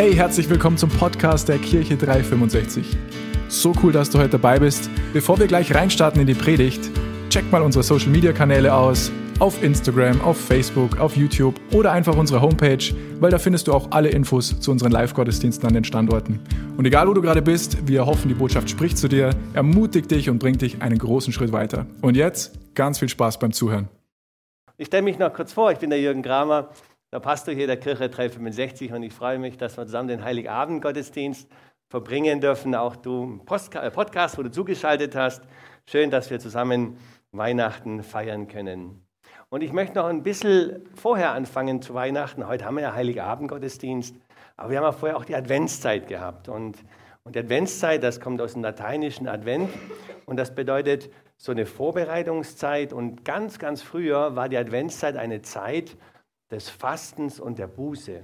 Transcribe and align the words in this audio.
Hey, 0.00 0.14
herzlich 0.14 0.48
willkommen 0.48 0.78
zum 0.78 0.88
Podcast 0.88 1.46
der 1.50 1.58
Kirche 1.58 1.94
365. 1.94 2.96
So 3.48 3.74
cool, 3.82 3.92
dass 3.92 4.08
du 4.08 4.18
heute 4.18 4.30
dabei 4.30 4.58
bist. 4.58 4.88
Bevor 5.12 5.38
wir 5.38 5.46
gleich 5.46 5.74
reinstarten 5.74 6.18
in 6.22 6.26
die 6.26 6.32
Predigt, 6.32 6.80
check 7.28 7.52
mal 7.52 7.60
unsere 7.60 7.82
Social 7.82 8.08
Media 8.08 8.32
Kanäle 8.32 8.72
aus. 8.74 9.12
Auf 9.40 9.62
Instagram, 9.62 10.22
auf 10.22 10.40
Facebook, 10.40 10.98
auf 10.98 11.18
YouTube 11.18 11.60
oder 11.74 11.92
einfach 11.92 12.16
unsere 12.16 12.40
Homepage, 12.40 12.82
weil 13.20 13.30
da 13.30 13.38
findest 13.38 13.68
du 13.68 13.74
auch 13.74 13.90
alle 13.90 14.08
Infos 14.08 14.58
zu 14.58 14.70
unseren 14.70 14.90
Live-Gottesdiensten 14.90 15.68
an 15.68 15.74
den 15.74 15.84
Standorten. 15.84 16.40
Und 16.78 16.86
egal 16.86 17.06
wo 17.06 17.12
du 17.12 17.20
gerade 17.20 17.42
bist, 17.42 17.86
wir 17.86 18.06
hoffen, 18.06 18.28
die 18.28 18.34
Botschaft 18.34 18.70
spricht 18.70 18.96
zu 18.96 19.06
dir, 19.06 19.34
ermutigt 19.52 20.10
dich 20.10 20.30
und 20.30 20.38
bringt 20.38 20.62
dich 20.62 20.80
einen 20.80 20.96
großen 20.96 21.34
Schritt 21.34 21.52
weiter. 21.52 21.84
Und 22.00 22.16
jetzt 22.16 22.58
ganz 22.74 23.00
viel 23.00 23.10
Spaß 23.10 23.38
beim 23.38 23.52
Zuhören. 23.52 23.90
Ich 24.78 24.86
stelle 24.86 25.02
mich 25.02 25.18
noch 25.18 25.34
kurz 25.34 25.52
vor, 25.52 25.70
ich 25.72 25.78
bin 25.78 25.90
der 25.90 26.00
Jürgen 26.00 26.22
Kramer, 26.22 26.70
der 27.12 27.18
Pastor 27.18 27.52
hier 27.52 27.66
der 27.66 27.76
Kirche 27.76 28.08
365 28.08 28.92
und 28.92 29.02
ich 29.02 29.12
freue 29.12 29.38
mich, 29.38 29.56
dass 29.56 29.76
wir 29.76 29.84
zusammen 29.84 30.08
den 30.08 30.24
Heiligabend-Gottesdienst 30.24 31.50
verbringen 31.88 32.40
dürfen. 32.40 32.74
Auch 32.76 32.94
du 32.94 33.24
im 33.24 33.40
äh, 33.40 33.90
Podcast, 33.90 34.38
wo 34.38 34.42
du 34.44 34.50
zugeschaltet 34.50 35.16
hast. 35.16 35.42
Schön, 35.86 36.10
dass 36.10 36.30
wir 36.30 36.38
zusammen 36.38 36.98
Weihnachten 37.32 38.04
feiern 38.04 38.46
können. 38.46 39.04
Und 39.48 39.62
ich 39.62 39.72
möchte 39.72 39.96
noch 39.96 40.04
ein 40.04 40.22
bisschen 40.22 40.88
vorher 40.94 41.32
anfangen 41.32 41.82
zu 41.82 41.94
Weihnachten. 41.94 42.46
Heute 42.46 42.64
haben 42.64 42.76
wir 42.76 42.82
ja 42.82 42.94
Heiligabend-Gottesdienst, 42.94 44.14
aber 44.56 44.70
wir 44.70 44.78
haben 44.78 44.84
ja 44.84 44.92
vorher 44.92 45.16
auch 45.16 45.24
die 45.24 45.34
Adventszeit 45.34 46.06
gehabt. 46.06 46.48
Und, 46.48 46.78
und 47.24 47.34
die 47.34 47.40
Adventszeit, 47.40 48.04
das 48.04 48.20
kommt 48.20 48.40
aus 48.40 48.52
dem 48.52 48.62
lateinischen 48.62 49.26
Advent 49.26 49.68
und 50.26 50.36
das 50.36 50.54
bedeutet 50.54 51.10
so 51.36 51.50
eine 51.50 51.66
Vorbereitungszeit. 51.66 52.92
Und 52.92 53.24
ganz, 53.24 53.58
ganz 53.58 53.82
früher 53.82 54.36
war 54.36 54.48
die 54.48 54.58
Adventszeit 54.58 55.16
eine 55.16 55.42
Zeit 55.42 55.96
des 56.50 56.68
Fastens 56.68 57.40
und 57.40 57.58
der 57.58 57.66
Buße. 57.66 58.22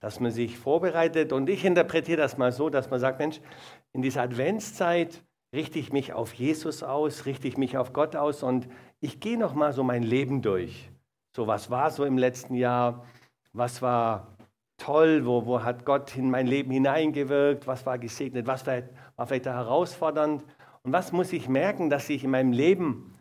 Dass 0.00 0.20
man 0.20 0.32
sich 0.32 0.58
vorbereitet. 0.58 1.32
Und 1.32 1.48
ich 1.48 1.64
interpretiere 1.64 2.16
das 2.18 2.36
mal 2.36 2.52
so, 2.52 2.70
dass 2.70 2.90
man 2.90 3.00
sagt, 3.00 3.18
Mensch, 3.18 3.40
in 3.92 4.02
dieser 4.02 4.22
Adventszeit 4.22 5.22
richte 5.52 5.78
ich 5.78 5.92
mich 5.92 6.12
auf 6.12 6.32
Jesus 6.32 6.82
aus, 6.82 7.26
richte 7.26 7.46
ich 7.46 7.56
mich 7.56 7.76
auf 7.76 7.92
Gott 7.92 8.16
aus 8.16 8.42
und 8.42 8.68
ich 9.00 9.20
gehe 9.20 9.38
noch 9.38 9.54
mal 9.54 9.72
so 9.72 9.82
mein 9.82 10.02
Leben 10.02 10.42
durch. 10.42 10.90
So 11.36 11.46
was 11.46 11.70
war 11.70 11.90
so 11.90 12.04
im 12.04 12.18
letzten 12.18 12.54
Jahr, 12.54 13.04
was 13.52 13.82
war 13.82 14.36
toll, 14.78 15.26
wo, 15.26 15.46
wo 15.46 15.62
hat 15.62 15.84
Gott 15.84 16.16
in 16.16 16.30
mein 16.30 16.46
Leben 16.46 16.70
hineingewirkt, 16.70 17.66
was 17.66 17.86
war 17.86 17.98
gesegnet, 17.98 18.46
was 18.46 18.66
war, 18.66 18.82
war 19.16 19.26
vielleicht 19.26 19.46
herausfordernd 19.46 20.42
und 20.82 20.92
was 20.92 21.12
muss 21.12 21.32
ich 21.32 21.48
merken, 21.48 21.90
dass 21.90 22.08
ich 22.08 22.24
in 22.24 22.30
meinem 22.30 22.52
Leben 22.52 23.11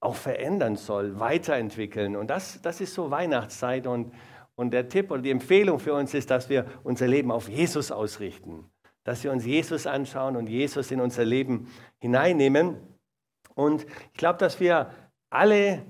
auch 0.00 0.16
verändern 0.16 0.76
soll, 0.76 1.20
weiterentwickeln. 1.20 2.16
Und 2.16 2.28
das, 2.28 2.60
das 2.62 2.80
ist 2.80 2.94
so 2.94 3.10
Weihnachtszeit 3.10 3.86
und, 3.86 4.12
und 4.54 4.72
der 4.72 4.88
Tipp 4.88 5.10
oder 5.10 5.20
die 5.20 5.30
Empfehlung 5.30 5.78
für 5.78 5.94
uns 5.94 6.14
ist, 6.14 6.30
dass 6.30 6.48
wir 6.48 6.66
unser 6.82 7.06
Leben 7.06 7.30
auf 7.30 7.48
Jesus 7.48 7.92
ausrichten, 7.92 8.64
dass 9.04 9.22
wir 9.22 9.30
uns 9.30 9.44
Jesus 9.44 9.86
anschauen 9.86 10.36
und 10.36 10.48
Jesus 10.48 10.90
in 10.90 11.00
unser 11.00 11.24
Leben 11.24 11.70
hineinnehmen. 11.98 12.76
Und 13.54 13.84
ich 13.84 14.18
glaube, 14.18 14.38
dass 14.38 14.58
wir 14.58 14.90
alle 15.28 15.84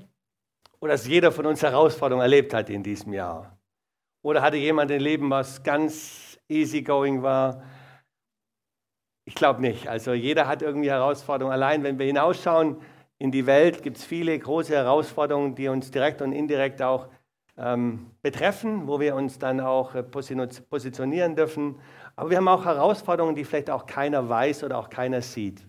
oder 0.80 0.92
dass 0.92 1.06
jeder 1.06 1.30
von 1.30 1.47
uns 1.47 1.62
Herausforderungen 1.62 2.22
erlebt 2.22 2.52
hat 2.52 2.69
in 2.69 2.83
diesem 2.83 3.12
Jahr. 3.12 3.58
Oder 4.22 4.42
hatte 4.42 4.56
jemand 4.56 4.91
ein 4.91 5.00
Leben, 5.00 5.30
was 5.30 5.62
ganz 5.62 6.39
easygoing 6.48 7.22
war? 7.22 7.62
Ich 9.24 9.34
glaube 9.34 9.61
nicht. 9.61 9.89
Also 9.89 10.14
jeder 10.14 10.48
hat 10.48 10.62
irgendwie 10.62 10.91
Herausforderungen. 10.91 11.52
Allein 11.52 11.84
wenn 11.84 11.98
wir 11.98 12.06
hinausschauen 12.06 12.80
in 13.20 13.30
die 13.30 13.44
Welt, 13.44 13.82
gibt 13.82 13.98
es 13.98 14.04
viele 14.04 14.36
große 14.36 14.74
Herausforderungen, 14.74 15.54
die 15.54 15.68
uns 15.68 15.90
direkt 15.90 16.22
und 16.22 16.32
indirekt 16.32 16.80
auch 16.80 17.08
ähm, 17.58 18.06
betreffen, 18.22 18.88
wo 18.88 18.98
wir 18.98 19.14
uns 19.14 19.38
dann 19.38 19.60
auch 19.60 19.94
äh, 19.94 20.02
positionieren 20.02 21.36
dürfen. 21.36 21.78
Aber 22.16 22.30
wir 22.30 22.38
haben 22.38 22.48
auch 22.48 22.64
Herausforderungen, 22.64 23.34
die 23.34 23.44
vielleicht 23.44 23.68
auch 23.68 23.84
keiner 23.84 24.27
weiß 24.27 24.64
oder 24.64 24.78
auch 24.78 24.88
keiner 24.88 25.20
sieht. 25.20 25.60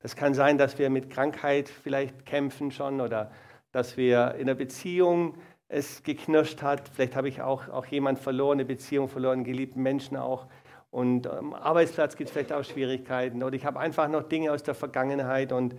Das 0.00 0.16
kann 0.16 0.32
sein, 0.32 0.56
dass 0.56 0.78
wir 0.78 0.88
mit 0.88 1.10
Krankheit 1.10 1.68
vielleicht 1.68 2.24
kämpfen 2.24 2.70
schon 2.70 3.02
oder 3.02 3.30
dass 3.72 3.98
wir 3.98 4.34
in 4.36 4.46
der 4.46 4.54
Beziehung 4.54 5.34
es 5.68 6.02
geknirscht 6.02 6.62
hat. 6.62 6.88
Vielleicht 6.88 7.14
habe 7.14 7.28
ich 7.28 7.42
auch, 7.42 7.68
auch 7.68 7.84
jemand 7.84 8.20
verloren, 8.20 8.56
eine 8.56 8.64
Beziehung 8.64 9.08
verloren, 9.08 9.44
geliebten 9.44 9.82
Menschen 9.82 10.16
auch. 10.16 10.46
Und 10.90 11.26
am 11.26 11.52
Arbeitsplatz 11.52 12.16
gibt 12.16 12.30
es 12.30 12.32
vielleicht 12.32 12.54
auch 12.54 12.64
Schwierigkeiten. 12.64 13.42
Oder 13.42 13.54
ich 13.54 13.66
habe 13.66 13.78
einfach 13.80 14.08
noch 14.08 14.22
Dinge 14.22 14.50
aus 14.50 14.62
der 14.62 14.74
Vergangenheit. 14.74 15.52
Und, 15.52 15.74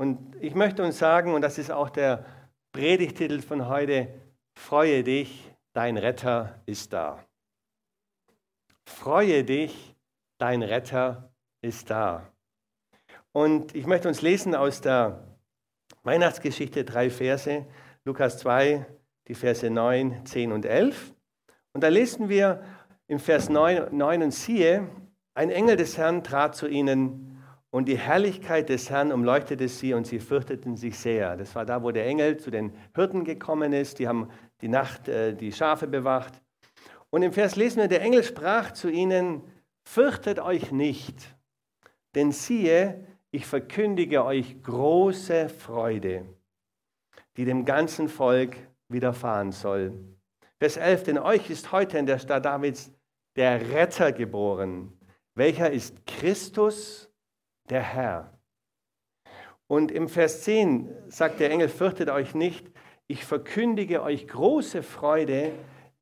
und 0.00 0.34
ich 0.40 0.54
möchte 0.54 0.82
uns 0.82 0.98
sagen, 0.98 1.34
und 1.34 1.42
das 1.42 1.58
ist 1.58 1.70
auch 1.70 1.90
der 1.90 2.24
Predigtitel 2.72 3.42
von 3.42 3.68
heute, 3.68 4.08
freue 4.54 5.04
dich, 5.04 5.52
dein 5.74 5.98
Retter 5.98 6.58
ist 6.64 6.94
da. 6.94 7.22
Freue 8.86 9.44
dich, 9.44 9.94
dein 10.38 10.62
Retter 10.62 11.30
ist 11.60 11.90
da. 11.90 12.32
Und 13.32 13.74
ich 13.74 13.84
möchte 13.84 14.08
uns 14.08 14.22
lesen 14.22 14.54
aus 14.54 14.80
der 14.80 15.36
Weihnachtsgeschichte 16.02 16.86
drei 16.86 17.10
Verse, 17.10 17.66
Lukas 18.06 18.38
2, 18.38 18.86
die 19.28 19.34
Verse 19.34 19.68
9, 19.68 20.24
10 20.24 20.52
und 20.52 20.64
11. 20.64 21.12
Und 21.74 21.84
da 21.84 21.88
lesen 21.88 22.30
wir 22.30 22.64
im 23.06 23.18
Vers 23.18 23.50
9, 23.50 23.94
9 23.94 24.22
und 24.22 24.30
siehe, 24.30 24.88
ein 25.34 25.50
Engel 25.50 25.76
des 25.76 25.98
Herrn 25.98 26.24
trat 26.24 26.56
zu 26.56 26.68
ihnen 26.68 27.29
und 27.70 27.86
die 27.86 27.98
Herrlichkeit 27.98 28.68
des 28.68 28.90
Herrn 28.90 29.12
umleuchtete 29.12 29.68
sie 29.68 29.94
und 29.94 30.06
sie 30.06 30.18
fürchteten 30.18 30.76
sich 30.76 30.98
sehr. 30.98 31.36
Das 31.36 31.54
war 31.54 31.64
da, 31.64 31.82
wo 31.82 31.92
der 31.92 32.06
Engel 32.06 32.36
zu 32.36 32.50
den 32.50 32.72
Hirten 32.94 33.24
gekommen 33.24 33.72
ist. 33.72 33.98
Die 33.98 34.08
haben 34.08 34.28
die 34.60 34.68
Nacht 34.68 35.08
äh, 35.08 35.34
die 35.34 35.52
Schafe 35.52 35.86
bewacht. 35.86 36.40
Und 37.10 37.22
im 37.22 37.32
Vers 37.32 37.56
lesen 37.56 37.80
wir, 37.80 37.88
der 37.88 38.02
Engel 38.02 38.24
sprach 38.24 38.72
zu 38.72 38.88
ihnen, 38.88 39.42
fürchtet 39.84 40.38
euch 40.38 40.70
nicht, 40.70 41.36
denn 42.14 42.32
siehe, 42.32 43.06
ich 43.32 43.46
verkündige 43.46 44.24
euch 44.24 44.62
große 44.62 45.48
Freude, 45.48 46.24
die 47.36 47.44
dem 47.44 47.64
ganzen 47.64 48.08
Volk 48.08 48.56
widerfahren 48.88 49.52
soll. 49.52 49.92
Vers 50.58 50.76
11, 50.76 51.04
denn 51.04 51.18
euch 51.18 51.48
ist 51.50 51.72
heute 51.72 51.98
in 51.98 52.06
der 52.06 52.18
Stadt 52.18 52.44
Davids 52.44 52.92
der 53.36 53.70
Retter 53.72 54.12
geboren. 54.12 54.92
Welcher 55.34 55.70
ist 55.70 56.06
Christus, 56.06 57.09
der 57.70 57.82
Herr? 57.82 58.38
Und 59.66 59.92
im 59.92 60.08
Vers 60.08 60.42
10 60.42 60.88
sagt 61.08 61.40
der 61.40 61.50
Engel, 61.50 61.68
fürchtet 61.68 62.10
euch 62.10 62.34
nicht, 62.34 62.70
ich 63.06 63.24
verkündige 63.24 64.02
euch 64.02 64.28
große 64.28 64.82
Freude, 64.82 65.52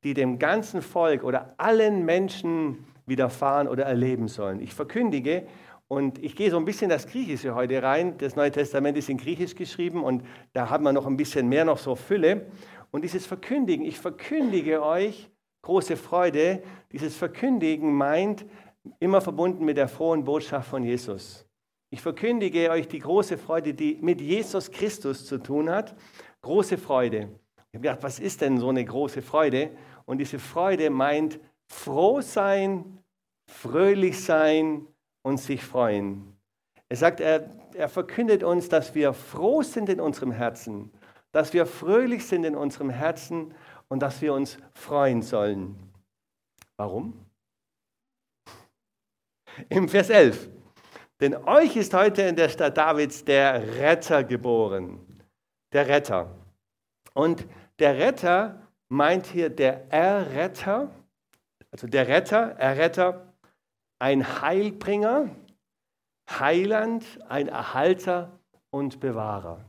die 0.05 0.15
dem 0.15 0.39
ganzen 0.39 0.83
Volk 0.83 1.25
oder 1.25 1.55
allen 1.59 2.05
Menschen 2.05 2.85
widerfahren 3.07 3.69
oder 3.69 3.85
erleben 3.85 4.29
sollen. 4.29 4.61
Ich 4.61 4.75
verkündige 4.75 5.47
und 5.89 6.23
ich 6.23 6.37
gehe 6.37 6.51
so 6.51 6.59
ein 6.59 6.67
bisschen 6.67 6.91
das 6.91 7.07
Griechische 7.07 7.55
heute 7.55 7.83
rein. 7.83 8.19
Das 8.19 8.37
Neue 8.37 8.51
Testament 8.51 8.97
ist 8.99 9.09
in 9.09 9.17
Griechisch 9.17 9.55
geschrieben 9.55 10.05
und 10.05 10.23
da 10.53 10.69
hat 10.69 10.83
man 10.83 10.95
noch 10.95 11.07
ein 11.07 11.17
bisschen 11.17 11.49
mehr 11.49 11.65
noch 11.65 11.79
so 11.79 11.95
Fülle. 11.95 12.47
Und 12.91 13.03
dieses 13.03 13.27
Verkündigen, 13.27 13.85
ich 13.85 13.99
verkündige 13.99 14.83
euch 14.83 15.31
große 15.63 15.97
Freude, 15.97 16.63
dieses 16.93 17.17
Verkündigen 17.17 17.93
meint 17.93 18.45
immer 19.01 19.21
verbunden 19.21 19.65
mit 19.65 19.77
der 19.77 19.89
frohen 19.89 20.25
Botschaft 20.25 20.69
von 20.69 20.85
Jesus. 20.85 21.48
Ich 21.91 22.03
verkündige 22.03 22.71
euch 22.71 22.87
die 22.87 22.99
große 22.99 23.39
Freude, 23.39 23.73
die 23.73 23.99
mit 24.01 24.21
Jesus 24.21 24.71
Christus 24.71 25.25
zu 25.25 25.39
tun 25.39 25.71
hat. 25.71 25.97
Große 26.43 26.77
Freude. 26.77 27.29
Ich 27.57 27.75
habe 27.75 27.81
gedacht, 27.81 28.03
was 28.03 28.19
ist 28.19 28.43
denn 28.43 28.59
so 28.59 28.69
eine 28.69 28.85
große 28.85 29.23
Freude? 29.23 29.71
Und 30.05 30.19
diese 30.19 30.39
Freude 30.39 30.91
meint 30.91 31.41
froh 31.67 32.21
sein, 32.21 33.03
fröhlich 33.51 34.23
sein 34.23 34.87
und 35.23 35.39
sich 35.39 35.65
freuen. 35.65 36.37
Er 36.91 36.97
sagt, 36.97 37.21
er, 37.21 37.51
er 37.75 37.89
verkündet 37.89 38.43
uns, 38.43 38.69
dass 38.69 38.95
wir 38.95 39.13
froh 39.13 39.63
sind 39.63 39.89
in 39.89 40.01
unserem 40.01 40.33
Herzen, 40.33 40.91
dass 41.33 41.53
wir 41.53 41.67
fröhlich 41.67 42.27
sind 42.27 42.45
in 42.45 42.57
unserem 42.57 42.91
Herzen 42.91 43.55
und 43.89 44.01
dass 44.01 44.21
wir 44.21 44.35
uns 44.35 44.59
freuen 44.73 45.23
sollen. 45.23 45.77
Warum? 46.77 47.15
Im 49.69 49.89
Vers 49.89 50.11
11. 50.11 50.58
Denn 51.21 51.35
euch 51.35 51.77
ist 51.77 51.95
heute 51.95 52.23
in 52.23 52.37
der 52.37 52.49
Stadt 52.49 52.77
Davids 52.77 53.25
der 53.25 53.77
Retter 53.79 54.23
geboren. 54.23 55.01
Der 55.73 55.89
Retter. 55.89 56.35
Und 57.15 57.47
der 57.79 57.99
Retter 57.99 58.63
meint 58.89 59.27
hier 59.27 59.51
der 59.51 59.93
Erretter, 59.93 60.91
also 61.71 61.87
der 61.87 62.09
Retter, 62.09 62.53
Erretter, 62.59 63.35
ein 63.99 64.41
Heilbringer, 64.41 65.31
Heiland, 66.31 67.05
ein 67.29 67.49
Erhalter 67.49 68.39
und 68.71 69.01
Bewahrer. 69.01 69.65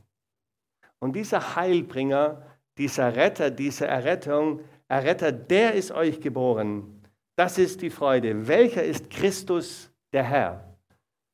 Und 1.00 1.14
dieser 1.14 1.56
Heilbringer 1.56 2.46
dieser 2.80 3.14
Retter, 3.14 3.50
diese 3.50 3.86
Errettung, 3.86 4.60
Erretter, 4.88 5.32
der 5.32 5.74
ist 5.74 5.92
euch 5.92 6.20
geboren. 6.20 7.02
Das 7.36 7.58
ist 7.58 7.82
die 7.82 7.90
Freude. 7.90 8.48
Welcher 8.48 8.82
ist 8.82 9.10
Christus, 9.10 9.90
der 10.12 10.24
Herr? 10.24 10.69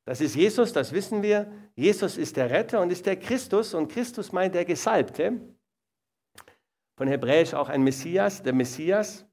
Das 0.06 0.20
ist 0.20 0.37
Jesus, 0.37 0.73
das 0.73 0.93
wissen 0.93 1.23
wir. 1.23 1.50
Jesus 1.75 2.17
ist 2.17 2.37
der 2.37 2.49
Retter 2.49 2.81
und 2.81 2.91
ist 2.91 3.05
der 3.05 3.17
Christus 3.17 3.75
und 3.75 3.88
Christus 3.88 4.32
meint 4.32 4.55
der 4.55 4.64
Gesalbte. 4.64 5.41
Von 6.97 7.08
Hebräisch 7.08 7.53
auch 7.53 7.69
ein 7.69 7.82
Messias, 7.82 8.43
der 8.43 8.55
Messias. 8.55 9.26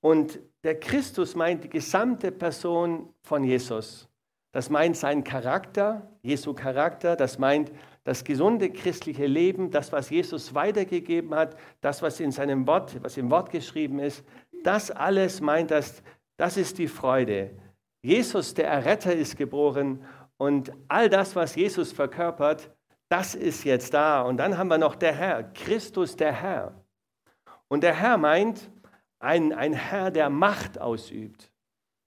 Und 0.00 0.40
der 0.64 0.78
Christus 0.78 1.36
meint 1.36 1.64
die 1.64 1.70
gesamte 1.70 2.32
Person 2.32 3.14
von 3.22 3.44
Jesus. 3.44 4.08
Das 4.50 4.70
meint 4.70 4.96
seinen 4.96 5.22
Charakter, 5.22 6.10
Jesu 6.22 6.52
Charakter, 6.52 7.14
das 7.14 7.38
meint 7.38 7.70
das 8.02 8.24
gesunde 8.24 8.70
christliche 8.70 9.26
Leben, 9.26 9.70
das, 9.70 9.92
was 9.92 10.10
Jesus 10.10 10.52
weitergegeben 10.52 11.34
hat, 11.34 11.56
das, 11.80 12.02
was 12.02 12.18
in 12.18 12.32
seinem 12.32 12.66
Wort, 12.66 12.96
was 13.04 13.16
im 13.18 13.30
Wort 13.30 13.50
geschrieben 13.50 14.00
ist, 14.00 14.24
das 14.64 14.90
alles 14.90 15.40
meint 15.40 15.70
das, 15.70 16.02
das 16.36 16.56
ist 16.56 16.78
die 16.78 16.88
Freude. 16.88 17.50
Jesus, 18.02 18.54
der 18.54 18.68
Erretter, 18.68 19.14
ist 19.14 19.36
geboren 19.36 20.04
und 20.36 20.72
all 20.86 21.08
das, 21.08 21.34
was 21.34 21.54
Jesus 21.54 21.92
verkörpert, 21.92 22.70
das 23.08 23.34
ist 23.34 23.64
jetzt 23.64 23.94
da. 23.94 24.22
Und 24.22 24.36
dann 24.36 24.56
haben 24.56 24.68
wir 24.68 24.78
noch 24.78 24.94
der 24.94 25.14
Herr, 25.14 25.42
Christus 25.42 26.16
der 26.16 26.32
Herr. 26.32 26.74
Und 27.68 27.82
der 27.82 27.94
Herr 27.94 28.18
meint 28.18 28.70
ein, 29.18 29.52
ein 29.52 29.72
Herr, 29.72 30.10
der 30.10 30.30
Macht 30.30 30.80
ausübt. 30.80 31.50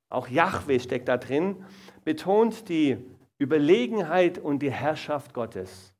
Auch 0.09 0.27
Yahweh 0.27 0.79
steckt 0.79 1.07
da 1.07 1.17
drin, 1.17 1.65
betont 2.03 2.69
die 2.69 2.97
Überlegenheit 3.39 4.37
und 4.37 4.59
die 4.59 4.71
Herrschaft 4.71 5.33
Gottes. 5.33 5.93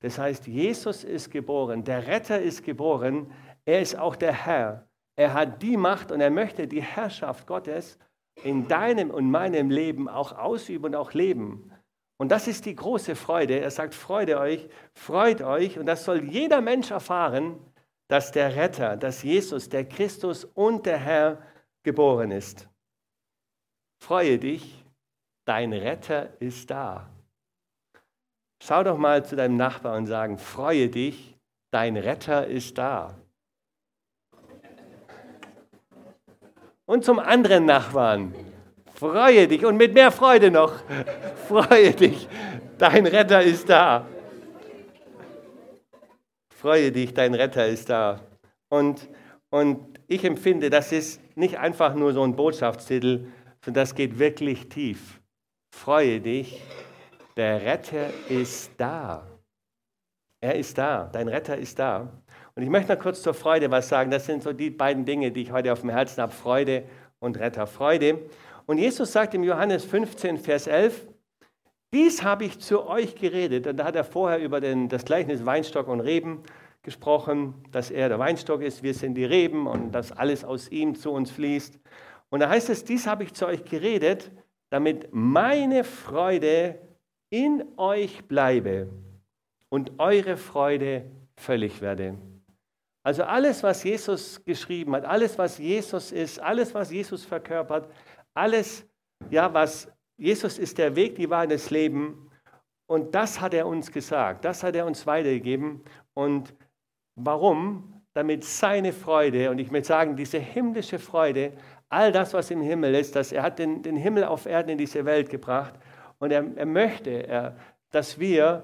Das 0.00 0.18
heißt, 0.18 0.46
Jesus 0.46 1.04
ist 1.04 1.30
geboren, 1.30 1.84
der 1.84 2.06
Retter 2.06 2.40
ist 2.40 2.62
geboren, 2.62 3.32
er 3.64 3.80
ist 3.80 3.96
auch 3.96 4.16
der 4.16 4.32
Herr. 4.32 4.86
Er 5.16 5.32
hat 5.32 5.62
die 5.62 5.76
Macht 5.76 6.12
und 6.12 6.20
er 6.20 6.30
möchte 6.30 6.66
die 6.66 6.82
Herrschaft 6.82 7.46
Gottes 7.46 7.98
in 8.42 8.68
deinem 8.68 9.10
und 9.10 9.30
meinem 9.30 9.70
Leben 9.70 10.08
auch 10.08 10.32
ausüben 10.32 10.86
und 10.86 10.94
auch 10.94 11.12
leben. 11.12 11.70
Und 12.16 12.30
das 12.30 12.46
ist 12.46 12.66
die 12.66 12.74
große 12.74 13.16
Freude. 13.16 13.60
Er 13.60 13.70
sagt, 13.70 13.94
freut 13.94 14.30
euch, 14.30 14.68
freut 14.92 15.42
euch. 15.42 15.78
Und 15.78 15.86
das 15.86 16.04
soll 16.04 16.24
jeder 16.24 16.60
Mensch 16.60 16.90
erfahren, 16.90 17.58
dass 18.08 18.32
der 18.32 18.54
Retter, 18.54 18.96
dass 18.96 19.22
Jesus, 19.22 19.68
der 19.68 19.88
Christus 19.88 20.44
und 20.44 20.86
der 20.86 20.98
Herr 20.98 21.42
geboren 21.82 22.30
ist. 22.30 22.68
Freue 24.00 24.38
dich, 24.38 24.84
dein 25.44 25.72
Retter 25.72 26.40
ist 26.40 26.70
da. 26.70 27.08
Schau 28.62 28.82
doch 28.82 28.98
mal 28.98 29.24
zu 29.24 29.36
deinem 29.36 29.56
Nachbarn 29.56 29.98
und 29.98 30.06
sagen, 30.06 30.38
freue 30.38 30.88
dich, 30.88 31.36
dein 31.70 31.96
Retter 31.96 32.46
ist 32.46 32.78
da. 32.78 33.18
Und 36.86 37.04
zum 37.04 37.18
anderen 37.18 37.64
Nachbarn, 37.64 38.34
freue 38.94 39.48
dich 39.48 39.64
und 39.64 39.76
mit 39.76 39.94
mehr 39.94 40.10
Freude 40.10 40.50
noch, 40.50 40.74
freue 41.48 41.92
dich, 41.92 42.28
dein 42.78 43.06
Retter 43.06 43.42
ist 43.42 43.68
da. 43.68 44.06
Freue 46.54 46.92
dich, 46.92 47.14
dein 47.14 47.34
Retter 47.34 47.66
ist 47.66 47.90
da. 47.90 48.20
Und, 48.68 49.08
und 49.50 49.98
ich 50.08 50.24
empfinde, 50.24 50.70
das 50.70 50.92
ist 50.92 51.20
nicht 51.36 51.58
einfach 51.58 51.94
nur 51.94 52.12
so 52.12 52.22
ein 52.22 52.36
Botschaftstitel, 52.36 53.26
sondern 53.64 53.82
das 53.82 53.94
geht 53.94 54.18
wirklich 54.18 54.68
tief. 54.68 55.20
Freue 55.74 56.20
dich, 56.20 56.62
der 57.36 57.62
Retter 57.62 58.08
ist 58.28 58.72
da. 58.76 59.26
Er 60.44 60.56
ist 60.56 60.76
da, 60.76 61.08
dein 61.10 61.28
Retter 61.28 61.56
ist 61.56 61.78
da. 61.78 62.12
Und 62.54 62.62
ich 62.62 62.68
möchte 62.68 62.92
noch 62.92 63.00
kurz 63.00 63.22
zur 63.22 63.32
Freude 63.32 63.70
was 63.70 63.88
sagen. 63.88 64.10
Das 64.10 64.26
sind 64.26 64.42
so 64.42 64.52
die 64.52 64.68
beiden 64.68 65.06
Dinge, 65.06 65.32
die 65.32 65.40
ich 65.40 65.52
heute 65.52 65.72
auf 65.72 65.80
dem 65.80 65.88
Herzen 65.88 66.20
habe, 66.20 66.32
Freude 66.32 66.84
und 67.18 67.38
Retter. 67.38 67.66
Freude. 67.66 68.18
Und 68.66 68.76
Jesus 68.76 69.10
sagt 69.10 69.32
im 69.32 69.42
Johannes 69.42 69.86
15, 69.86 70.36
Vers 70.36 70.66
11, 70.66 71.08
dies 71.94 72.22
habe 72.22 72.44
ich 72.44 72.60
zu 72.60 72.86
euch 72.86 73.14
geredet. 73.14 73.66
Und 73.66 73.78
da 73.78 73.86
hat 73.86 73.96
er 73.96 74.04
vorher 74.04 74.38
über 74.38 74.60
den, 74.60 74.90
das 74.90 75.06
Gleichnis 75.06 75.46
Weinstock 75.46 75.88
und 75.88 76.00
Reben 76.00 76.42
gesprochen, 76.82 77.54
dass 77.72 77.90
er 77.90 78.10
der 78.10 78.18
Weinstock 78.18 78.60
ist, 78.60 78.82
wir 78.82 78.92
sind 78.92 79.14
die 79.14 79.24
Reben 79.24 79.66
und 79.66 79.92
dass 79.92 80.12
alles 80.12 80.44
aus 80.44 80.68
ihm 80.68 80.94
zu 80.94 81.10
uns 81.10 81.30
fließt. 81.30 81.80
Und 82.28 82.40
da 82.40 82.50
heißt 82.50 82.68
es, 82.68 82.84
dies 82.84 83.06
habe 83.06 83.22
ich 83.22 83.32
zu 83.32 83.46
euch 83.46 83.64
geredet, 83.64 84.30
damit 84.68 85.08
meine 85.10 85.84
Freude 85.84 86.80
in 87.30 87.64
euch 87.78 88.28
bleibe 88.28 88.90
und 89.74 89.98
eure 89.98 90.36
Freude 90.36 91.10
völlig 91.36 91.80
werde. 91.80 92.16
Also 93.02 93.24
alles, 93.24 93.64
was 93.64 93.82
Jesus 93.82 94.44
geschrieben 94.44 94.94
hat, 94.94 95.04
alles, 95.04 95.36
was 95.36 95.58
Jesus 95.58 96.12
ist, 96.12 96.38
alles, 96.38 96.72
was 96.72 96.92
Jesus 96.92 97.24
verkörpert, 97.24 97.90
alles, 98.34 98.86
ja, 99.30 99.52
was 99.52 99.88
Jesus 100.16 100.60
ist 100.60 100.78
der 100.78 100.94
Weg, 100.94 101.16
die 101.16 101.28
Wahrheit 101.28 101.50
des 101.50 101.70
Lebens. 101.70 102.16
Und 102.86 103.16
das 103.16 103.40
hat 103.40 103.52
er 103.52 103.66
uns 103.66 103.90
gesagt, 103.90 104.44
das 104.44 104.62
hat 104.62 104.76
er 104.76 104.86
uns 104.86 105.08
weitergegeben. 105.08 105.82
Und 106.14 106.54
warum? 107.16 108.00
Damit 108.12 108.44
seine 108.44 108.92
Freude, 108.92 109.50
und 109.50 109.58
ich 109.58 109.72
möchte 109.72 109.88
sagen, 109.88 110.14
diese 110.14 110.38
himmlische 110.38 111.00
Freude, 111.00 111.52
all 111.88 112.12
das, 112.12 112.32
was 112.32 112.48
im 112.52 112.60
Himmel 112.60 112.94
ist, 112.94 113.16
dass 113.16 113.32
er 113.32 113.42
hat 113.42 113.58
den, 113.58 113.82
den 113.82 113.96
Himmel 113.96 114.22
auf 114.22 114.46
Erden 114.46 114.68
in 114.68 114.78
diese 114.78 115.04
Welt 115.04 115.30
gebracht. 115.30 115.74
Und 116.20 116.30
er, 116.30 116.44
er 116.54 116.66
möchte, 116.66 117.26
er, 117.26 117.56
dass 117.90 118.20
wir 118.20 118.62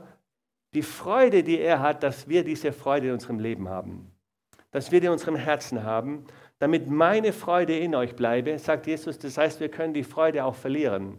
die 0.75 0.83
Freude, 0.83 1.43
die 1.43 1.59
er 1.59 1.81
hat, 1.81 2.03
dass 2.03 2.29
wir 2.29 2.45
diese 2.45 2.73
Freude 2.73 3.09
in 3.09 3.13
unserem 3.15 3.39
Leben 3.39 3.69
haben 3.69 4.13
dass 4.71 4.93
wir 4.93 5.01
die 5.01 5.07
in 5.07 5.13
unserem 5.13 5.37
Herzen 5.37 5.83
haben, 5.85 6.25
damit 6.59 6.89
meine 6.89 7.33
Freude 7.33 7.77
in 7.79 7.95
euch 7.95 8.15
bleibe, 8.15 8.59
sagt 8.59 8.87
Jesus. 8.87 9.19
Das 9.19 9.37
heißt, 9.37 9.61
wir 9.61 9.69
können 9.69 9.95
die 9.95 10.05
Freude 10.05 10.45
auch 10.45 10.55
verlieren. 10.55 11.19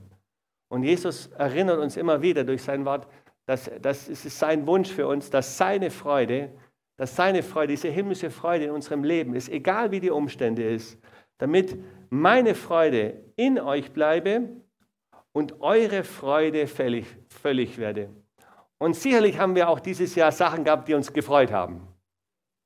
Und 0.69 0.83
Jesus 0.83 1.27
erinnert 1.37 1.79
uns 1.79 1.97
immer 1.97 2.21
wieder 2.21 2.43
durch 2.43 2.63
sein 2.63 2.85
Wort, 2.85 3.07
dass, 3.45 3.69
dass 3.81 4.07
es 4.07 4.25
ist 4.25 4.39
sein 4.39 4.65
Wunsch 4.67 4.89
für 4.89 5.07
uns, 5.07 5.29
dass 5.29 5.57
seine 5.57 5.89
Freude, 5.89 6.51
dass 6.97 7.15
seine 7.15 7.43
Freude, 7.43 7.73
diese 7.73 7.89
himmlische 7.89 8.29
Freude 8.29 8.65
in 8.65 8.71
unserem 8.71 9.03
Leben 9.03 9.35
ist, 9.35 9.49
egal 9.49 9.91
wie 9.91 9.99
die 9.99 10.11
Umstände 10.11 10.63
ist, 10.63 10.97
damit 11.39 11.77
meine 12.09 12.55
Freude 12.55 13.25
in 13.35 13.59
euch 13.59 13.91
bleibe 13.91 14.47
und 15.33 15.59
eure 15.59 16.03
Freude 16.03 16.67
völlig, 16.67 17.07
völlig 17.27 17.77
werde. 17.77 18.09
Und 18.81 18.95
sicherlich 18.95 19.37
haben 19.37 19.53
wir 19.53 19.69
auch 19.69 19.79
dieses 19.79 20.15
Jahr 20.15 20.31
Sachen 20.31 20.63
gehabt, 20.63 20.87
die 20.87 20.95
uns 20.95 21.13
gefreut 21.13 21.51
haben. 21.51 21.87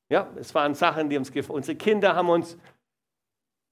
Ja, 0.07 0.29
es 0.39 0.55
waren 0.55 0.73
Sachen, 0.73 1.09
die 1.09 1.17
uns 1.17 1.29
gefreut 1.29 1.57
Unsere 1.57 1.77
Kinder 1.77 2.15
haben 2.15 2.29
uns 2.29 2.57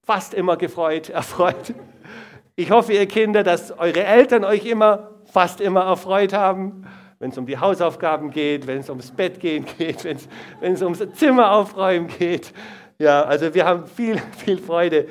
fast 0.04 0.34
immer 0.34 0.58
gefreut, 0.58 1.08
erfreut. 1.08 1.72
Ich 2.54 2.70
hoffe, 2.70 2.92
ihr 2.92 3.06
Kinder, 3.06 3.44
dass 3.44 3.72
eure 3.72 4.04
Eltern 4.04 4.44
euch 4.44 4.66
immer, 4.66 5.12
fast 5.24 5.62
immer 5.62 5.84
erfreut 5.84 6.34
haben, 6.34 6.86
wenn 7.18 7.30
es 7.30 7.38
um 7.38 7.46
die 7.46 7.56
Hausaufgaben 7.56 8.30
geht, 8.30 8.66
wenn 8.66 8.80
es 8.80 8.90
ums 8.90 9.10
Bett 9.10 9.40
gehen 9.40 9.64
geht, 9.78 10.04
wenn 10.04 10.18
es, 10.74 10.82
ums 10.82 11.02
Zimmer 11.14 11.50
aufräumen 11.50 12.08
geht. 12.08 12.52
Ja, 12.98 13.22
also 13.22 13.54
wir 13.54 13.64
haben 13.64 13.86
viel, 13.86 14.18
viel 14.36 14.58
Freude. 14.58 15.08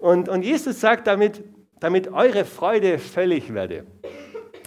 Und, 0.00 0.28
und 0.28 0.42
Jesus 0.42 0.82
sagt 0.82 1.06
damit, 1.06 1.42
damit 1.80 2.12
eure 2.12 2.44
Freude 2.44 2.98
völlig 2.98 3.54
werde. 3.54 3.86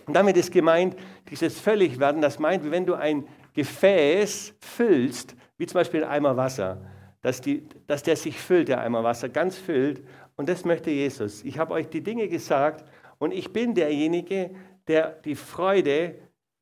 Und 0.07 0.15
damit 0.15 0.35
ist 0.35 0.51
gemeint, 0.51 0.95
dieses 1.29 1.59
völlig 1.59 1.99
werden, 1.99 2.21
das 2.21 2.39
meint, 2.39 2.69
wenn 2.71 2.85
du 2.85 2.95
ein 2.95 3.27
Gefäß 3.53 4.53
füllst 4.59 5.35
wie 5.57 5.65
zum 5.65 5.79
Beispiel 5.79 6.03
ein 6.03 6.09
Eimer 6.09 6.37
Wasser, 6.37 6.77
dass, 7.21 7.41
die, 7.41 7.67
dass 7.87 8.03
der 8.03 8.15
sich 8.15 8.39
füllt, 8.39 8.67
der 8.67 8.81
Eimer 8.81 9.03
Wasser, 9.03 9.29
ganz 9.29 9.57
füllt. 9.57 10.03
Und 10.35 10.49
das 10.49 10.65
möchte 10.65 10.91
Jesus. 10.91 11.43
Ich 11.43 11.57
habe 11.57 11.73
euch 11.73 11.89
die 11.89 12.01
Dinge 12.01 12.27
gesagt 12.27 12.85
und 13.17 13.33
ich 13.33 13.51
bin 13.51 13.73
derjenige, 13.73 14.51
der 14.87 15.09
die 15.25 15.35
Freude, 15.35 16.15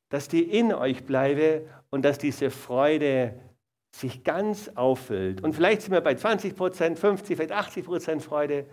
dass 0.08 0.28
die 0.28 0.42
in 0.42 0.72
euch 0.72 1.04
bleibe 1.04 1.66
und 1.90 2.04
dass 2.04 2.18
diese 2.18 2.50
Freude 2.50 3.34
sich 3.94 4.24
ganz 4.24 4.70
auffüllt. 4.74 5.42
Und 5.42 5.54
vielleicht 5.54 5.82
sind 5.82 5.92
wir 5.92 6.00
bei 6.00 6.14
20 6.14 6.56
Prozent, 6.56 6.98
50, 6.98 7.36
vielleicht 7.36 7.52
80 7.52 7.84
Prozent 7.84 8.22
Freude. 8.22 8.66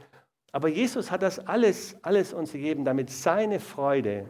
Aber 0.51 0.67
Jesus 0.67 1.11
hat 1.11 1.21
das 1.21 1.39
alles, 1.39 1.97
alles 2.01 2.33
uns 2.33 2.51
gegeben, 2.51 2.85
damit 2.85 3.09
seine 3.09 3.59
Freude, 3.59 4.25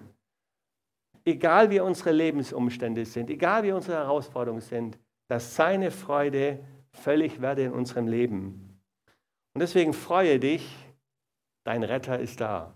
egal 1.25 1.69
wie 1.69 1.79
unsere 1.79 2.11
Lebensumstände 2.11 3.05
sind, 3.05 3.29
egal 3.29 3.63
wie 3.63 3.71
unsere 3.71 3.97
Herausforderungen 3.97 4.61
sind, 4.61 4.99
dass 5.27 5.55
seine 5.55 5.91
Freude 5.91 6.59
völlig 6.91 7.41
werde 7.41 7.63
in 7.63 7.73
unserem 7.73 8.07
Leben. 8.07 8.79
Und 9.53 9.61
deswegen 9.61 9.93
freue 9.93 10.39
dich, 10.39 10.67
dein 11.63 11.83
Retter 11.83 12.19
ist 12.19 12.41
da. 12.41 12.73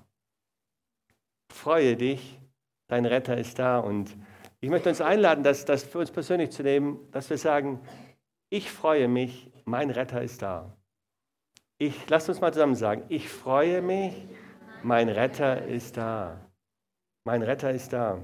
Freue 1.50 1.96
dich, 1.96 2.40
dein 2.88 3.06
Retter 3.06 3.38
ist 3.38 3.60
da. 3.60 3.80
Und 3.80 4.16
ich 4.60 4.70
möchte 4.70 4.90
uns 4.90 5.02
einladen, 5.02 5.44
das, 5.44 5.66
das 5.66 5.84
für 5.84 6.00
uns 6.00 6.12
persönlich 6.12 6.52
zu 6.52 6.64
nehmen, 6.64 7.00
dass 7.12 7.30
wir 7.30 7.38
sagen, 7.38 7.80
ich 8.50 8.72
freue 8.72 9.08
mich, 9.08 9.52
mein 9.66 9.90
Retter 9.90 10.22
ist 10.22 10.42
da. 10.42 10.74
Ich, 11.80 12.10
lasst 12.10 12.30
uns 12.30 12.42
mal 12.42 12.54
zusammen 12.54 12.76
sagen, 12.76 13.04
ich 13.10 13.30
freue 13.30 13.82
mich, 13.82 14.14
mein 14.84 15.10
Retter 15.10 15.66
ist 15.66 15.98
da. 15.98 16.40
Mein 17.24 17.44
Retter 17.44 17.72
ist 17.72 17.94
da. 17.94 18.20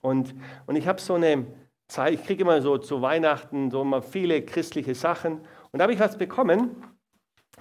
Und, 0.00 0.34
und 0.66 0.76
ich 0.76 0.86
habe 0.86 1.00
so 1.00 1.14
eine, 1.14 1.46
ich 2.10 2.24
kriege 2.24 2.42
immer 2.42 2.62
so 2.62 2.78
zu 2.78 3.02
Weihnachten 3.02 3.70
so 3.70 3.82
immer 3.82 4.02
viele 4.02 4.42
christliche 4.42 4.94
Sachen. 4.94 5.40
Und 5.72 5.78
da 5.78 5.82
habe 5.82 5.92
ich 5.92 6.00
was 6.00 6.16
bekommen. 6.16 6.76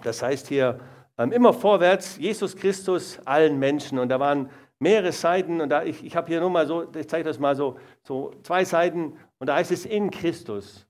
Das 0.04 0.22
heißt 0.22 0.48
hier 0.48 0.80
ähm, 1.18 1.32
immer 1.32 1.54
vorwärts, 1.54 2.18
Jesus 2.18 2.56
Christus 2.56 3.20
allen 3.26 3.60
Menschen. 3.60 4.00
Und 4.00 4.10
da 4.10 4.20
waren 4.20 4.50
mehrere 4.80 5.12
Seiten. 5.12 5.62
Und 5.62 5.70
da, 5.70 5.84
ich, 5.84 6.04
ich 6.04 6.16
habe 6.16 6.28
hier 6.28 6.40
nur 6.40 6.50
mal 6.50 6.66
so, 6.66 6.88
ich 6.96 7.08
zeige 7.08 7.26
das 7.26 7.40
mal 7.40 7.56
so, 7.56 7.78
so 8.04 8.32
zwei 8.44 8.64
Seiten. 8.64 9.18
Und 9.38 9.48
da 9.48 9.56
heißt 9.56 9.72
es 9.72 9.86
in 9.86 10.10
Christus. 10.10 10.86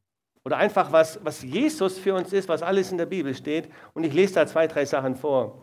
Oder 0.45 0.57
einfach, 0.57 0.91
was, 0.91 1.19
was 1.23 1.43
Jesus 1.43 1.97
für 1.97 2.15
uns 2.15 2.31
ist, 2.31 2.47
was 2.47 2.63
alles 2.63 2.91
in 2.91 2.97
der 2.97 3.05
Bibel 3.05 3.33
steht. 3.33 3.69
Und 3.93 4.03
ich 4.03 4.13
lese 4.13 4.35
da 4.35 4.47
zwei, 4.47 4.67
drei 4.67 4.85
Sachen 4.85 5.15
vor. 5.15 5.61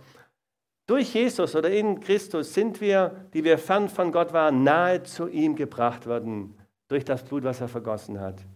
Durch 0.87 1.15
Jesus 1.15 1.57
oder 1.57 1.71
in 1.71 1.99
Christus 2.01 2.55
sind 2.55 2.81
wir, 2.81 3.29
die 3.35 3.43
wir 3.43 3.59
fern 3.59 3.89
von 3.89 4.13
Gott 4.13 4.33
waren, 4.33 4.63
nahe 4.63 5.03
zu 5.03 5.27
ihm 5.27 5.57
gebracht 5.57 6.07
worden, 6.07 6.55
durch 6.89 7.05
das 7.05 7.25
Blut, 7.25 7.43
was 7.43 7.61
er 7.61 7.69
vergossen 7.69 8.21
hat. 8.21 8.47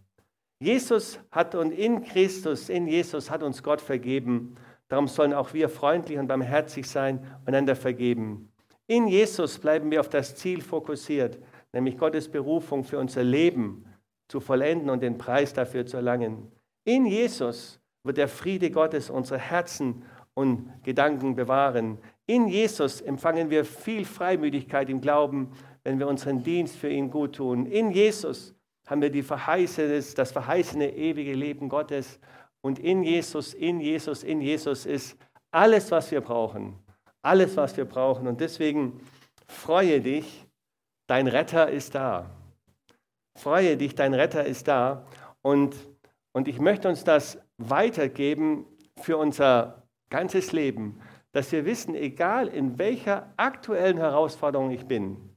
Jesus 0.61 1.19
hat 1.33 1.55
und 1.55 1.73
in 1.73 2.05
Christus, 2.05 2.69
in 2.69 2.87
Jesus 2.87 3.31
hat 3.31 3.43
uns 3.43 3.63
Gott 3.63 3.81
vergeben. 3.81 4.57
Darum 4.89 5.09
sollen 5.09 5.33
auch 5.33 5.55
wir 5.55 5.69
freundlich 5.69 6.19
und 6.19 6.29
barmherzig 6.29 6.89
sein, 6.89 7.27
einander 7.47 7.75
vergeben. 7.75 8.53
In 8.87 9.09
Jesus 9.09 9.59
bleiben 9.59 9.91
wir 9.91 10.01
auf 10.01 10.09
das 10.09 10.37
Ziel 10.37 10.61
fokussiert, 10.61 11.39
nämlich 11.73 11.97
Gottes 11.97 12.29
Berufung 12.29 12.85
für 12.85 12.99
unser 12.99 13.25
Leben 13.25 13.87
zu 14.29 14.39
vollenden 14.39 14.91
und 14.91 15.03
den 15.03 15.19
Preis 15.19 15.53
dafür 15.53 15.87
zu 15.87 15.97
erlangen. 15.97 16.53
In 16.85 17.07
Jesus 17.07 17.81
wird 18.05 18.17
der 18.17 18.29
Friede 18.29 18.71
Gottes 18.71 19.11
unsere 19.11 19.41
Herzen 19.41 20.05
und 20.35 20.73
Gedanken 20.83 21.35
bewahren. 21.35 21.99
In 22.31 22.47
Jesus 22.47 23.01
empfangen 23.01 23.51
wir 23.51 23.65
viel 23.65 24.05
Freimütigkeit 24.05 24.89
im 24.89 25.01
Glauben, 25.01 25.51
wenn 25.83 25.99
wir 25.99 26.07
unseren 26.07 26.45
Dienst 26.45 26.77
für 26.77 26.89
ihn 26.89 27.11
gut 27.11 27.35
tun. 27.35 27.67
In 27.67 27.91
Jesus 27.91 28.55
haben 28.87 29.03
wir 29.03 29.11
die 29.11 29.25
verheißene, 29.25 30.01
das 30.15 30.31
verheißene 30.31 30.95
ewige 30.95 31.35
Leben 31.35 31.69
Gottes. 31.69 32.21
Und 32.61 32.79
in 32.79 33.03
Jesus, 33.03 33.53
in 33.53 33.81
Jesus, 33.81 34.23
in 34.23 34.41
Jesus 34.41 34.87
ist 34.87 35.17
alles, 35.51 35.91
was 35.91 36.13
wir 36.13 36.21
brauchen. 36.21 36.79
Alles, 37.21 37.57
was 37.57 37.77
wir 37.77 37.85
brauchen. 37.85 38.29
Und 38.29 38.41
deswegen 38.41 39.01
freue 39.49 40.01
dich, 40.01 40.47
dein 41.09 41.27
Retter 41.27 41.69
ist 41.69 41.97
da. 41.97 42.31
Freue 43.35 43.77
dich, 43.77 43.97
dein 43.97 44.15
Retter 44.15 44.47
ist 44.47 44.69
da. 44.69 45.05
Und, 45.43 45.75
und 46.31 46.47
ich 46.47 46.61
möchte 46.61 46.89
uns 46.89 47.03
das 47.03 47.39
weitergeben 47.59 48.67
für 49.01 49.17
unser 49.17 49.83
ganzes 50.11 50.53
Leben, 50.53 51.01
dass 51.33 51.53
wir 51.53 51.65
wissen, 51.65 51.95
egal 51.95 52.49
in 52.49 52.79
welcher 52.79 53.33
aktuellen 53.37 53.99
Herausforderung 53.99 54.71
ich 54.71 54.87
bin, 54.87 55.31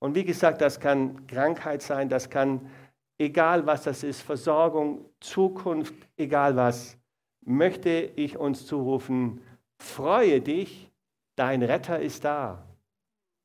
und 0.00 0.14
wie 0.14 0.24
gesagt, 0.24 0.60
das 0.60 0.78
kann 0.78 1.26
Krankheit 1.26 1.82
sein, 1.82 2.08
das 2.08 2.30
kann 2.30 2.70
egal 3.18 3.66
was 3.66 3.82
das 3.82 4.02
ist, 4.04 4.22
Versorgung, 4.22 5.04
Zukunft, 5.20 5.94
egal 6.16 6.56
was, 6.56 6.96
möchte 7.44 8.12
ich 8.16 8.36
uns 8.36 8.66
zurufen, 8.66 9.40
freue 9.80 10.40
dich, 10.40 10.90
dein 11.36 11.62
Retter 11.62 11.98
ist 11.98 12.24
da. 12.24 12.64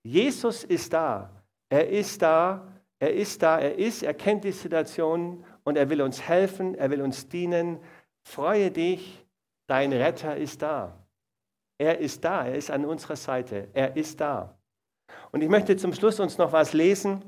Jesus 0.03 0.63
ist 0.63 0.93
da. 0.93 1.29
Er 1.69 1.89
ist 1.89 2.21
da, 2.21 2.67
er 2.99 3.13
ist 3.13 3.41
da, 3.41 3.59
er 3.59 3.77
ist, 3.77 4.03
er 4.03 4.13
kennt 4.13 4.43
die 4.43 4.51
Situation 4.51 5.43
und 5.63 5.75
er 5.75 5.89
will 5.89 6.01
uns 6.01 6.21
helfen, 6.21 6.75
er 6.75 6.91
will 6.91 7.01
uns 7.01 7.29
dienen. 7.29 7.79
Freue 8.21 8.69
dich, 8.69 9.25
dein 9.67 9.91
Retter 9.91 10.37
ist 10.37 10.61
da. 10.61 11.02
Er 11.77 11.99
ist 11.99 12.23
da, 12.23 12.45
er 12.45 12.55
ist 12.55 12.71
an 12.71 12.85
unserer 12.85 13.15
Seite, 13.15 13.69
er 13.73 13.95
ist 13.95 14.19
da. 14.21 14.57
Und 15.31 15.41
ich 15.41 15.49
möchte 15.49 15.75
zum 15.75 15.93
Schluss 15.93 16.19
uns 16.19 16.37
noch 16.37 16.51
was 16.51 16.73
lesen 16.73 17.23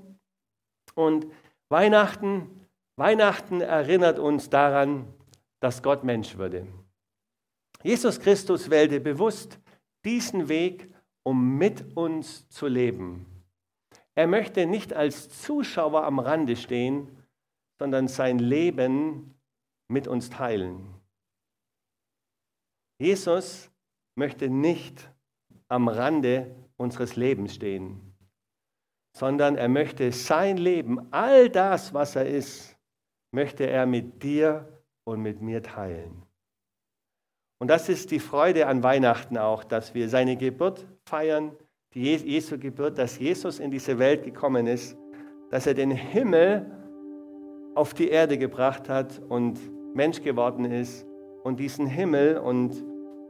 und 0.94 1.28
Weihnachten, 1.70 2.68
Weihnachten 2.96 3.62
erinnert 3.62 4.20
uns 4.20 4.50
daran, 4.50 5.14
dass 5.60 5.82
Gott 5.82 6.04
Mensch 6.04 6.38
würde. 6.38 6.68
Jesus 7.84 8.20
Christus 8.20 8.70
wählte 8.70 9.00
bewusst 9.00 9.60
diesen 10.06 10.48
Weg, 10.48 10.94
um 11.24 11.58
mit 11.58 11.98
uns 11.98 12.48
zu 12.50 12.68
leben. 12.68 13.26
Er 14.14 14.28
möchte 14.28 14.66
nicht 14.66 14.94
als 14.94 15.42
Zuschauer 15.42 16.04
am 16.04 16.20
Rande 16.20 16.56
stehen, 16.56 17.10
sondern 17.78 18.08
sein 18.08 18.40
Leben 18.40 19.36
mit 19.88 20.08
uns 20.08 20.30
teilen. 20.30 20.94
Jesus 22.98 23.70
möchte 24.16 24.50
nicht 24.50 25.12
am 25.68 25.88
Rande 25.88 26.56
unseres 26.78 27.16
Lebens 27.16 27.56
stehen 27.56 28.16
sondern 29.16 29.56
er 29.56 29.70
möchte 29.70 30.12
sein 30.12 30.58
Leben, 30.58 31.00
all 31.12 31.50
das, 31.50 31.94
was 31.94 32.18
er 32.18 32.28
ist, 32.28 32.76
möchte 33.32 33.66
er 33.66 33.86
mit 33.86 34.22
dir 34.22 34.68
und 35.06 35.22
mit 35.22 35.42
mir 35.42 35.64
teilen. 35.64 36.24
Und 37.60 37.70
das 37.70 37.88
ist 37.88 38.12
die 38.12 38.20
Freude 38.20 38.68
an 38.68 38.84
Weihnachten 38.84 39.38
auch, 39.38 39.64
dass 39.64 39.94
wir 39.94 40.10
seine 40.10 40.36
Geburt 40.36 40.86
feiern, 41.06 41.56
die 41.94 42.02
Jesu 42.02 42.60
Geburt, 42.60 42.98
dass 42.98 43.18
Jesus 43.18 43.60
in 43.60 43.72
diese 43.72 43.98
Welt 44.00 44.26
gekommen 44.26 44.68
ist, 44.68 44.98
dass 45.50 45.66
er 45.66 45.76
den 45.76 45.92
Himmel 45.92 46.70
auf 47.74 47.94
die 47.94 48.10
Erde 48.10 48.38
gebracht 48.38 48.90
hat 48.90 49.22
und 49.30 49.58
Mensch 49.96 50.22
geworden 50.22 50.66
ist 50.66 51.06
und 51.44 51.58
diesen 51.58 51.88
Himmel, 51.88 52.38
und 52.38 52.84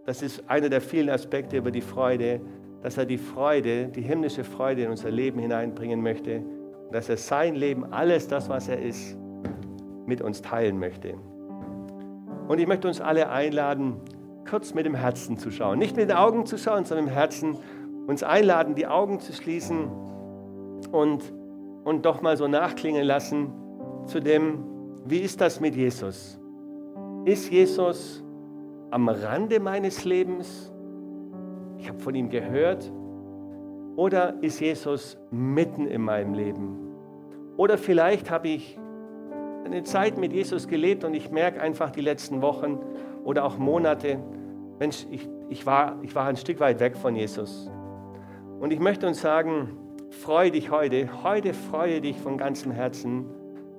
das 0.06 0.22
ist 0.22 0.44
einer 0.48 0.70
der 0.70 0.82
vielen 0.82 1.10
Aspekte 1.10 1.58
über 1.58 1.72
die 1.72 1.82
Freude, 1.82 2.42
dass 2.82 2.98
er 2.98 3.06
die 3.06 3.18
Freude, 3.18 3.88
die 3.88 4.02
himmlische 4.02 4.44
Freude 4.44 4.84
in 4.84 4.92
unser 4.92 5.10
Leben 5.10 5.40
hineinbringen 5.40 6.02
möchte 6.02 6.44
dass 6.92 7.10
er 7.10 7.18
sein 7.18 7.56
Leben, 7.56 7.92
alles 7.92 8.28
das, 8.28 8.50
was 8.50 8.68
er 8.68 8.82
ist, 8.82 9.18
mit 10.06 10.22
uns 10.22 10.42
teilen 10.42 10.80
möchte. 10.80 11.16
Und 12.48 12.60
ich 12.60 12.68
möchte 12.68 12.88
uns 12.88 13.02
alle 13.02 13.30
einladen, 13.30 13.96
kurz 14.50 14.74
mit 14.74 14.86
dem 14.86 14.96
Herzen 14.96 15.38
zu 15.38 15.52
schauen. 15.52 15.80
Nicht 15.80 15.98
mit 15.98 16.10
den 16.10 16.16
Augen 16.16 16.46
zu 16.46 16.58
schauen, 16.58 16.86
sondern 16.86 17.08
dem 17.08 17.14
Herzen. 17.14 17.58
Uns 18.08 18.22
einladen, 18.22 18.76
die 18.76 18.86
Augen 18.86 19.20
zu 19.20 19.34
schließen 19.34 19.90
und, 20.92 21.34
und 21.84 22.06
doch 22.06 22.22
mal 22.22 22.38
so 22.38 22.48
nachklingen 22.48 23.04
lassen 23.04 23.52
zu 24.06 24.20
dem, 24.20 24.64
wie 25.06 25.20
ist 25.20 25.42
das 25.42 25.60
mit 25.60 25.76
Jesus? 25.76 26.40
Ist 27.26 27.50
Jesus 27.50 28.24
am 28.96 29.10
Rande 29.10 29.60
meines 29.60 30.06
Lebens? 30.06 30.72
ich 31.86 31.90
habe 31.90 32.00
von 32.00 32.16
ihm 32.16 32.30
gehört? 32.30 32.92
Oder 33.96 34.42
ist 34.42 34.60
Jesus 34.60 35.18
mitten 35.30 35.86
in 35.86 36.02
meinem 36.02 36.34
Leben? 36.34 36.80
Oder 37.58 37.78
vielleicht 37.78 38.32
habe 38.32 38.48
ich 38.48 38.80
eine 39.66 39.84
Zeit 39.84 40.18
mit 40.18 40.34
Jesus 40.34 40.68
gelebt 40.68 41.04
und 41.04 41.14
ich 41.14 41.30
merke 41.30 41.62
einfach 41.62 41.92
die 41.92 42.02
letzten 42.02 42.42
Wochen 42.42 42.80
oder 43.24 43.46
auch 43.46 43.58
Monate, 43.58 44.18
Mensch, 44.80 45.06
ich, 45.12 45.30
ich, 45.50 45.66
war, 45.66 46.00
ich 46.02 46.16
war 46.16 46.26
ein 46.26 46.38
Stück 46.38 46.60
weit 46.60 46.80
weg 46.80 46.96
von 46.96 47.16
Jesus. 47.16 47.70
Und 48.60 48.72
ich 48.72 48.80
möchte 48.80 49.06
uns 49.06 49.22
sagen, 49.22 49.78
freue 50.10 50.52
dich 50.52 50.72
heute, 50.72 51.08
heute 51.22 51.54
freue 51.54 52.02
dich 52.02 52.18
von 52.18 52.38
ganzem 52.38 52.72
Herzen. 52.72 53.26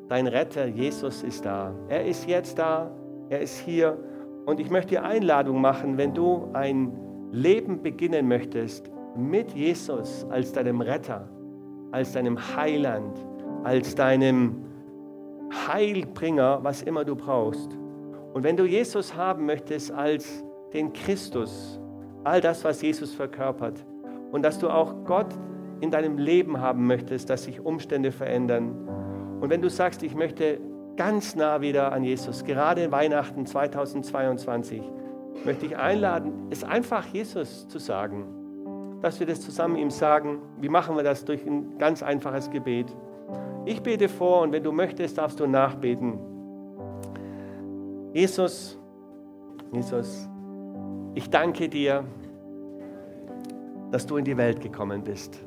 Dein 0.08 0.28
Retter, 0.28 0.66
Jesus, 0.66 1.24
ist 1.24 1.44
da. 1.44 1.74
Er 1.88 2.04
ist 2.04 2.28
jetzt 2.28 2.58
da, 2.58 2.90
er 3.30 3.40
ist 3.40 3.58
hier. 3.58 3.98
Und 4.46 4.60
ich 4.60 4.70
möchte 4.70 4.90
dir 4.94 5.04
Einladung 5.04 5.60
machen, 5.60 5.98
wenn 5.98 6.14
du 6.14 6.48
ein 6.52 6.92
Leben 7.32 7.82
beginnen 7.82 8.28
möchtest 8.28 8.90
mit 9.16 9.52
Jesus 9.52 10.24
als 10.30 10.52
deinem 10.52 10.80
Retter, 10.80 11.28
als 11.90 12.12
deinem 12.12 12.38
Heiland, 12.56 13.18
als 13.64 13.96
deinem 13.96 14.64
Heilbringer, 15.68 16.60
was 16.62 16.82
immer 16.82 17.04
du 17.04 17.16
brauchst. 17.16 17.76
Und 18.34 18.44
wenn 18.44 18.56
du 18.56 18.64
Jesus 18.64 19.16
haben 19.16 19.46
möchtest 19.46 19.90
als 19.90 20.44
den 20.72 20.92
Christus, 20.92 21.80
all 22.22 22.40
das, 22.40 22.64
was 22.64 22.80
Jesus 22.82 23.14
verkörpert, 23.14 23.84
und 24.30 24.42
dass 24.42 24.58
du 24.58 24.68
auch 24.68 25.04
Gott 25.04 25.34
in 25.80 25.90
deinem 25.90 26.18
Leben 26.18 26.60
haben 26.60 26.86
möchtest, 26.86 27.30
dass 27.30 27.44
sich 27.44 27.60
Umstände 27.60 28.12
verändern. 28.12 28.88
Und 29.40 29.50
wenn 29.50 29.62
du 29.62 29.70
sagst, 29.70 30.02
ich 30.02 30.14
möchte 30.14 30.60
ganz 30.96 31.36
nah 31.36 31.60
wieder 31.60 31.92
an 31.92 32.04
Jesus, 32.04 32.44
gerade 32.44 32.90
Weihnachten 32.90 33.46
2022, 33.46 34.82
möchte 35.44 35.66
ich 35.66 35.76
einladen, 35.76 36.48
es 36.50 36.64
einfach 36.64 37.06
Jesus 37.06 37.68
zu 37.68 37.78
sagen, 37.78 38.24
dass 39.02 39.20
wir 39.20 39.26
das 39.26 39.40
zusammen 39.40 39.76
ihm 39.76 39.90
sagen. 39.90 40.38
Wie 40.60 40.68
machen 40.68 40.96
wir 40.96 41.02
das? 41.02 41.24
Durch 41.24 41.46
ein 41.46 41.78
ganz 41.78 42.02
einfaches 42.02 42.50
Gebet. 42.50 42.86
Ich 43.64 43.82
bete 43.82 44.08
vor 44.08 44.42
und 44.42 44.52
wenn 44.52 44.62
du 44.62 44.72
möchtest, 44.72 45.18
darfst 45.18 45.38
du 45.38 45.46
nachbeten. 45.46 46.18
Jesus, 48.12 48.78
Jesus, 49.72 50.28
ich 51.14 51.28
danke 51.28 51.68
dir, 51.68 52.04
dass 53.90 54.06
du 54.06 54.16
in 54.16 54.24
die 54.24 54.36
Welt 54.36 54.60
gekommen 54.60 55.02
bist. 55.04 55.38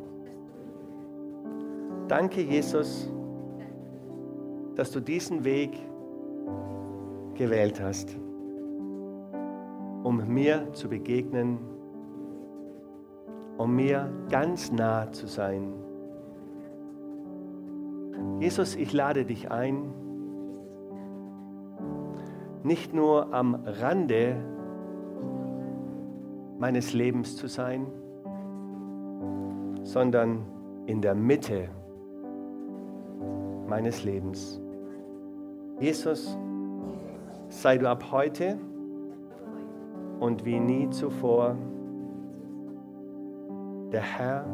Danke, 2.07 2.41
Jesus, 2.41 3.09
dass 4.79 4.91
du 4.91 5.01
diesen 5.01 5.43
Weg 5.43 5.77
gewählt 7.36 7.79
hast 7.81 8.17
um 10.03 10.25
mir 10.27 10.71
zu 10.74 10.89
begegnen, 10.89 11.59
um 13.57 13.75
mir 13.75 14.09
ganz 14.29 14.71
nah 14.71 15.12
zu 15.12 15.27
sein. 15.27 15.74
Jesus, 18.39 18.75
ich 18.75 18.93
lade 18.93 19.25
dich 19.25 19.51
ein, 19.51 19.93
nicht 22.63 22.93
nur 22.93 23.33
am 23.33 23.55
Rande 23.65 24.36
meines 26.57 26.93
Lebens 26.93 27.36
zu 27.36 27.48
sein, 27.48 27.88
sondern 29.83 30.45
in 30.86 31.01
der 31.01 31.15
Mitte 31.15 31.69
meines 33.67 34.03
Lebens. 34.03 34.62
Jesus, 35.79 36.38
sei 37.48 37.77
du 37.77 37.89
ab 37.89 38.12
heute 38.12 38.59
und 40.19 40.43
wie 40.43 40.59
nie 40.59 40.89
zuvor 40.89 41.55
der 43.93 44.01
Herr 44.01 44.45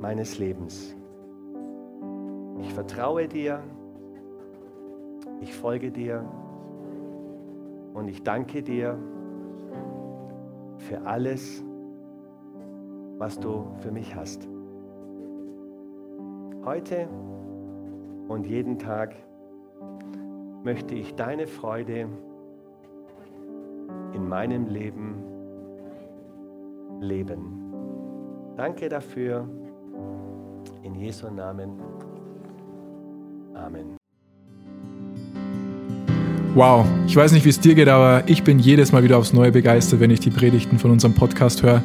meines 0.00 0.38
Lebens. 0.38 0.96
Ich 2.62 2.72
vertraue 2.72 3.28
dir, 3.28 3.62
ich 5.42 5.52
folge 5.52 5.90
dir 5.90 6.24
und 7.92 8.08
ich 8.08 8.22
danke 8.22 8.62
dir 8.62 8.98
für 10.78 11.02
alles, 11.02 11.62
was 13.18 13.38
du 13.38 13.66
für 13.80 13.92
mich 13.92 14.14
hast. 14.16 14.48
Heute 16.64 17.06
und 18.28 18.46
jeden 18.46 18.78
Tag 18.78 19.14
möchte 20.64 20.94
ich 20.94 21.14
deine 21.14 21.46
Freude 21.46 22.08
in 24.14 24.28
meinem 24.28 24.66
Leben 24.66 25.22
leben. 27.00 27.60
Danke 28.56 28.88
dafür. 28.88 29.46
In 30.82 30.94
Jesu 30.94 31.30
Namen. 31.30 31.72
Amen. 33.54 33.96
Wow, 36.54 36.86
ich 37.06 37.16
weiß 37.16 37.32
nicht, 37.32 37.44
wie 37.44 37.48
es 37.48 37.60
dir 37.60 37.74
geht, 37.74 37.88
aber 37.88 38.22
ich 38.26 38.44
bin 38.44 38.58
jedes 38.58 38.92
Mal 38.92 39.02
wieder 39.02 39.18
aufs 39.18 39.32
Neue 39.32 39.50
begeistert, 39.50 40.00
wenn 40.00 40.10
ich 40.10 40.20
die 40.20 40.30
Predigten 40.30 40.78
von 40.78 40.92
unserem 40.92 41.14
Podcast 41.14 41.62
höre. 41.62 41.82